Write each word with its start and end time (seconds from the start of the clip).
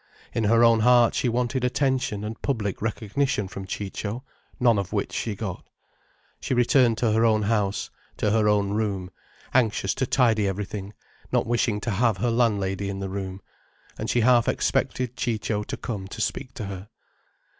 In 0.33 0.45
her 0.45 0.63
own 0.63 0.79
heart 0.79 1.13
she 1.13 1.29
wanted 1.29 1.63
attention 1.63 2.23
and 2.23 2.41
public 2.41 2.81
recognition 2.81 3.47
from 3.47 3.67
Ciccio—none 3.67 4.79
of 4.79 4.91
which 4.91 5.13
she 5.13 5.35
got. 5.35 5.63
She 6.39 6.55
returned 6.55 6.97
to 6.97 7.11
her 7.11 7.23
own 7.23 7.43
house, 7.43 7.91
to 8.17 8.31
her 8.31 8.49
own 8.49 8.71
room, 8.71 9.11
anxious 9.53 9.93
to 9.93 10.07
tidy 10.07 10.47
everything, 10.47 10.93
not 11.31 11.45
wishing 11.45 11.79
to 11.81 11.91
have 11.91 12.17
her 12.17 12.31
landlady 12.31 12.89
in 12.89 12.97
the 12.97 13.09
room. 13.09 13.41
And 13.99 14.09
she 14.09 14.21
half 14.21 14.47
expected 14.47 15.15
Ciccio 15.15 15.61
to 15.65 15.77
come 15.77 16.07
to 16.07 16.19
speak 16.19 16.55
to 16.55 16.65
her. 16.65 16.89